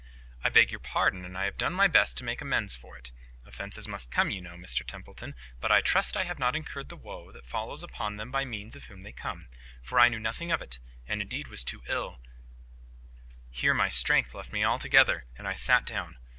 "I 0.43 0.49
beg 0.49 0.71
your 0.71 0.79
pardon; 0.79 1.25
and 1.25 1.37
I 1.37 1.45
have 1.45 1.59
done 1.59 1.73
my 1.73 1.87
best 1.87 2.17
to 2.17 2.23
make 2.23 2.41
amends 2.41 2.75
for 2.75 2.97
it. 2.97 3.11
Offences 3.45 3.87
must 3.87 4.09
come, 4.09 4.31
you 4.31 4.41
know, 4.41 4.55
Mr 4.55 4.83
Templeton; 4.83 5.35
but 5.59 5.69
I 5.71 5.79
trust 5.79 6.17
I 6.17 6.23
have 6.23 6.39
not 6.39 6.55
incurred 6.55 6.89
the 6.89 6.95
woe 6.95 7.31
that 7.33 7.45
follows 7.45 7.83
upon 7.83 8.17
them 8.17 8.31
by 8.31 8.43
means 8.43 8.75
of 8.75 8.85
whom 8.85 9.03
they 9.03 9.11
come, 9.11 9.47
for 9.83 9.99
I 9.99 10.09
knew 10.09 10.17
nothing 10.19 10.51
of 10.51 10.59
it, 10.59 10.79
and 11.07 11.21
indeed 11.21 11.49
was 11.49 11.63
too 11.63 11.83
ill—" 11.85 12.19
Here 13.51 13.75
my 13.75 13.89
strength 13.89 14.33
left 14.33 14.51
me 14.51 14.63
altogether, 14.65 15.25
and 15.37 15.47
I 15.47 15.53
sat 15.53 15.85
down. 15.85 16.17